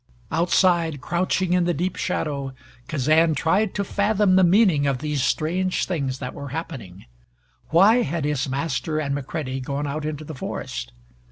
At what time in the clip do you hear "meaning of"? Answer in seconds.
4.43-4.97